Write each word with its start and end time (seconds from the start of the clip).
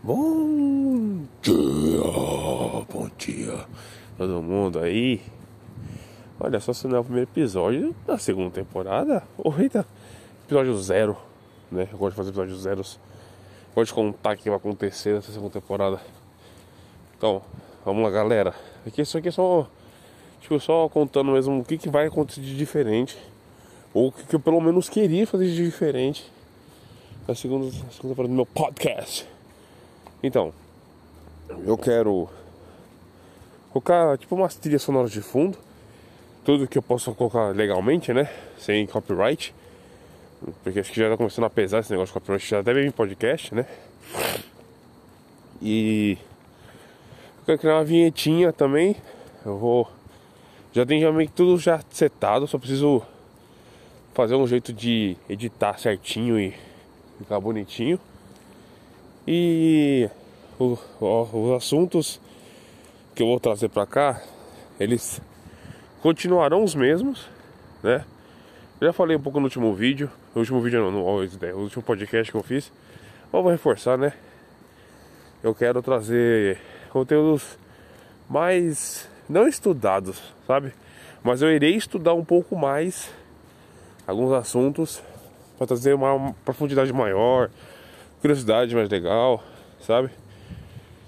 Bom 0.00 1.24
dia, 1.42 2.86
bom 2.88 3.10
dia 3.18 3.66
todo 4.16 4.40
mundo 4.40 4.78
aí. 4.78 5.20
Olha 6.38 6.60
só 6.60 6.72
se 6.72 6.86
não 6.86 6.98
é 6.98 7.00
o 7.00 7.04
primeiro 7.04 7.28
episódio 7.28 7.94
da 8.06 8.16
segunda 8.16 8.50
temporada. 8.50 9.24
Ou 9.36 9.52
eita, 9.58 9.84
episódio 10.44 10.76
zero, 10.78 11.16
né? 11.70 11.88
Eu 11.90 11.98
gosto 11.98 12.10
de 12.10 12.16
fazer 12.16 12.30
episódios 12.30 12.62
zeros. 12.62 13.00
Gosto 13.74 13.88
de 13.88 13.94
contar 13.94 14.36
o 14.36 14.38
que 14.38 14.48
vai 14.48 14.56
acontecer 14.56 15.14
nessa 15.14 15.32
segunda 15.32 15.52
temporada. 15.52 16.00
Então, 17.16 17.42
vamos 17.84 18.04
lá 18.04 18.10
galera. 18.10 18.54
Aqui 18.86 19.02
isso 19.02 19.18
aqui 19.18 19.28
é 19.28 19.32
só. 19.32 19.68
Tipo, 20.40 20.60
só 20.60 20.88
contando 20.88 21.32
mesmo 21.32 21.58
o 21.58 21.64
que, 21.64 21.76
que 21.76 21.88
vai 21.88 22.06
acontecer 22.06 22.40
de 22.40 22.56
diferente. 22.56 23.18
Ou 23.92 24.08
o 24.08 24.12
que, 24.12 24.22
que 24.22 24.36
eu 24.36 24.40
pelo 24.40 24.60
menos 24.60 24.88
queria 24.88 25.26
fazer 25.26 25.46
de 25.46 25.64
diferente 25.64 26.30
na 27.26 27.34
segunda, 27.34 27.66
na 27.66 27.90
segunda 27.90 28.14
temporada 28.14 28.28
do 28.28 28.34
meu 28.36 28.46
podcast. 28.46 29.37
Então, 30.22 30.52
eu 31.64 31.78
quero 31.78 32.28
colocar 33.70 34.18
tipo 34.18 34.34
umas 34.34 34.56
trilhas 34.56 34.82
sonoras 34.82 35.12
de 35.12 35.20
fundo, 35.20 35.56
tudo 36.44 36.66
que 36.66 36.78
eu 36.78 36.82
possa 36.82 37.12
colocar 37.12 37.54
legalmente, 37.54 38.12
né? 38.12 38.28
Sem 38.58 38.86
copyright, 38.86 39.54
porque 40.62 40.80
acho 40.80 40.92
que 40.92 41.00
já 41.00 41.08
tá 41.08 41.16
começando 41.16 41.44
a 41.44 41.50
pesar 41.50 41.80
esse 41.80 41.90
negócio 41.90 42.12
de 42.12 42.20
copyright, 42.20 42.48
já 42.48 42.62
deve 42.62 42.82
vir 42.82 42.88
em 42.88 42.92
podcast, 42.92 43.54
né? 43.54 43.66
E 45.62 46.16
eu 47.38 47.44
quero 47.46 47.58
criar 47.58 47.74
uma 47.74 47.84
vinhetinha 47.84 48.52
também. 48.52 48.96
Eu 49.44 49.56
vou. 49.56 49.88
Já 50.72 50.84
tem 50.84 51.00
já 51.00 51.08
tudo 51.34 51.58
já 51.58 51.80
setado, 51.90 52.46
só 52.46 52.58
preciso 52.58 53.02
fazer 54.14 54.34
um 54.34 54.46
jeito 54.46 54.72
de 54.72 55.16
editar 55.28 55.78
certinho 55.78 56.38
e 56.38 56.54
ficar 57.18 57.40
bonitinho. 57.40 57.98
E 59.30 60.08
o, 60.58 60.78
os 60.98 61.52
assuntos 61.52 62.18
que 63.14 63.22
eu 63.22 63.26
vou 63.26 63.38
trazer 63.38 63.68
para 63.68 63.84
cá, 63.84 64.22
eles 64.80 65.20
continuarão 66.00 66.64
os 66.64 66.74
mesmos, 66.74 67.28
né? 67.82 68.06
já 68.80 68.90
falei 68.90 69.18
um 69.18 69.20
pouco 69.20 69.38
no 69.38 69.44
último 69.44 69.74
vídeo, 69.74 70.10
no 70.34 70.40
último 70.40 70.62
vídeo 70.62 70.80
não, 70.80 70.90
no, 70.90 71.22
no 71.22 71.58
último 71.58 71.82
podcast 71.82 72.32
que 72.32 72.38
eu 72.38 72.42
fiz. 72.42 72.72
Mas 73.30 73.42
vou 73.42 73.52
reforçar, 73.52 73.98
né? 73.98 74.14
Eu 75.42 75.54
quero 75.54 75.82
trazer 75.82 76.58
conteúdos 76.88 77.58
mais 78.30 79.06
não 79.28 79.46
estudados, 79.46 80.22
sabe? 80.46 80.72
Mas 81.22 81.42
eu 81.42 81.50
irei 81.50 81.74
estudar 81.74 82.14
um 82.14 82.24
pouco 82.24 82.56
mais 82.56 83.10
alguns 84.06 84.32
assuntos 84.32 85.02
para 85.58 85.66
trazer 85.66 85.92
uma 85.92 86.32
profundidade 86.46 86.94
maior, 86.94 87.50
curiosidade 88.20 88.74
mais 88.74 88.88
legal, 88.88 89.42
sabe? 89.80 90.10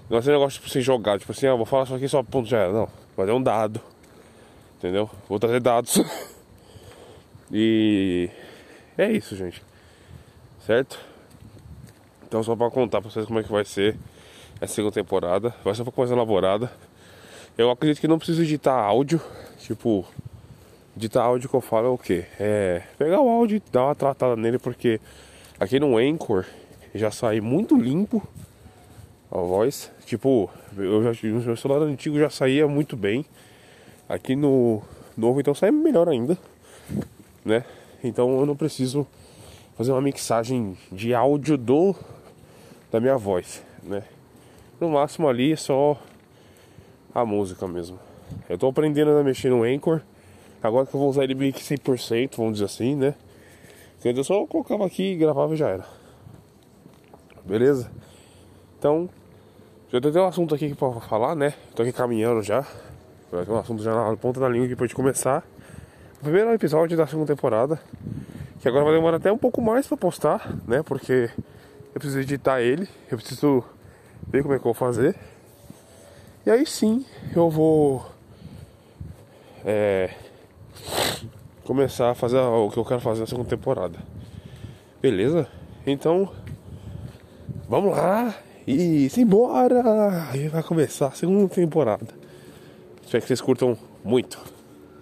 Não 0.09 0.17
é 0.17 0.19
esse 0.19 0.29
negócio 0.29 0.59
tipo 0.59 0.69
assim, 0.69 0.81
jogar, 0.81 1.19
tipo 1.19 1.31
assim, 1.31 1.47
ah, 1.47 1.55
vou 1.55 1.65
falar 1.65 1.85
só 1.85 1.95
aqui 1.95 2.07
só 2.07 2.21
ponto 2.21 2.47
já 2.49 2.57
era. 2.57 2.73
Não, 2.73 2.89
fazer 3.15 3.31
um 3.31 3.41
dado. 3.41 3.81
Entendeu? 4.77 5.09
Vou 5.29 5.39
trazer 5.39 5.59
dados. 5.59 6.01
e 7.51 8.29
é 8.97 9.11
isso, 9.11 9.35
gente. 9.35 9.63
Certo? 10.65 10.99
Então 12.27 12.43
só 12.43 12.55
para 12.55 12.69
contar 12.69 13.01
pra 13.01 13.09
vocês 13.09 13.25
como 13.25 13.39
é 13.39 13.43
que 13.43 13.51
vai 13.51 13.63
ser 13.63 13.97
essa 14.59 14.73
segunda 14.73 14.93
temporada. 14.93 15.53
Vai 15.63 15.75
ser 15.75 15.81
um 15.81 15.85
pouco 15.85 16.01
mais 16.01 16.11
elaborada. 16.11 16.71
Eu 17.57 17.69
acredito 17.69 17.99
que 17.99 18.07
não 18.07 18.17
preciso 18.17 18.41
editar 18.41 18.73
áudio. 18.73 19.21
Tipo, 19.59 20.05
editar 20.95 21.23
áudio 21.23 21.49
que 21.49 21.55
eu 21.55 21.61
falo 21.61 21.87
é 21.87 21.89
o 21.89 21.97
que? 21.97 22.25
É 22.39 22.83
pegar 22.97 23.21
o 23.21 23.29
áudio 23.29 23.57
e 23.57 23.71
dar 23.71 23.85
uma 23.85 23.95
tratada 23.95 24.35
nele, 24.35 24.57
porque 24.57 24.99
aqui 25.59 25.79
no 25.79 25.97
Anchor 25.97 26.45
já 26.93 27.11
sai 27.11 27.41
muito 27.41 27.77
limpo 27.77 28.21
a 29.31 29.37
voz. 29.37 29.91
Tipo, 30.05 30.49
eu 30.77 31.01
já, 31.03 31.29
no 31.29 31.41
meu 31.41 31.55
celular 31.55 31.85
antigo 31.85 32.19
já 32.19 32.29
saía 32.29 32.67
muito 32.67 32.97
bem. 32.97 33.25
Aqui 34.09 34.35
no 34.35 34.81
novo 35.17 35.39
então 35.39 35.53
sai 35.53 35.71
melhor 35.71 36.09
ainda, 36.09 36.37
né? 37.45 37.63
Então 38.03 38.39
eu 38.39 38.45
não 38.45 38.55
preciso 38.55 39.07
fazer 39.77 39.91
uma 39.91 40.01
mixagem 40.01 40.77
de 40.91 41.13
áudio 41.13 41.57
do 41.57 41.95
da 42.91 42.99
minha 42.99 43.17
voz, 43.17 43.63
né? 43.83 44.03
No 44.79 44.89
máximo 44.89 45.29
ali 45.29 45.53
é 45.53 45.55
só 45.55 45.97
a 47.13 47.25
música 47.25 47.67
mesmo. 47.67 47.97
Eu 48.49 48.57
tô 48.57 48.67
aprendendo 48.67 49.11
a 49.11 49.23
mexer 49.23 49.49
no 49.49 49.63
Anchor. 49.63 50.01
Agora 50.61 50.85
que 50.85 50.93
eu 50.93 50.99
vou 50.99 51.09
usar 51.09 51.23
ele 51.23 51.35
meio 51.35 51.53
que 51.53 51.61
100%, 51.61 52.35
vamos 52.37 52.53
dizer 52.53 52.65
assim, 52.65 52.95
né? 52.95 53.15
Eu 54.03 54.23
só 54.23 54.45
colocava 54.45 54.85
aqui, 54.85 55.15
gravava 55.15 55.53
e 55.53 55.57
já 55.57 55.69
era. 55.69 56.00
Beleza? 57.45 57.91
Então, 58.77 59.09
já 59.91 59.99
tem 59.99 60.11
um 60.21 60.27
assunto 60.27 60.55
aqui 60.55 60.73
pra 60.73 60.91
falar, 61.01 61.35
né? 61.35 61.53
Tô 61.75 61.81
aqui 61.81 61.91
caminhando 61.91 62.41
já. 62.41 62.65
Já 63.31 63.45
tem 63.45 63.53
um 63.53 63.57
assunto 63.57 63.83
já 63.83 63.93
na 63.93 64.15
ponta 64.15 64.39
da 64.39 64.47
língua 64.47 64.65
aqui 64.65 64.75
pra 64.75 64.85
gente 64.85 64.95
começar. 64.95 65.43
O 66.19 66.23
primeiro 66.23 66.53
episódio 66.53 66.95
da 66.97 67.05
segunda 67.07 67.27
temporada. 67.27 67.79
Que 68.59 68.67
agora 68.67 68.85
vai 68.85 68.93
demorar 68.93 69.17
até 69.17 69.31
um 69.31 69.37
pouco 69.37 69.61
mais 69.61 69.87
pra 69.87 69.97
postar, 69.97 70.55
né? 70.67 70.83
Porque 70.83 71.29
eu 71.93 71.99
preciso 71.99 72.19
editar 72.19 72.61
ele. 72.61 72.87
Eu 73.09 73.17
preciso 73.17 73.63
ver 74.27 74.43
como 74.43 74.53
é 74.53 74.59
que 74.59 74.61
eu 74.61 74.71
vou 74.71 74.73
fazer. 74.73 75.15
E 76.45 76.49
aí 76.49 76.65
sim 76.65 77.05
eu 77.35 77.49
vou. 77.49 78.05
É, 79.65 80.11
começar 81.63 82.11
a 82.11 82.15
fazer 82.15 82.37
o 82.37 82.69
que 82.69 82.77
eu 82.77 82.85
quero 82.85 82.99
fazer 82.99 83.21
na 83.21 83.27
segunda 83.27 83.49
temporada. 83.49 83.99
Beleza? 85.01 85.47
Então 85.85 86.31
Vamos 87.71 87.95
lá 87.95 88.35
e 88.67 89.09
simbora! 89.09 89.81
E 90.35 90.49
vai 90.49 90.61
começar 90.61 91.07
a 91.07 91.11
segunda 91.11 91.47
temporada. 91.47 92.05
Espero 93.01 93.21
que 93.21 93.27
vocês 93.29 93.39
curtam 93.39 93.77
muito. 94.03 94.37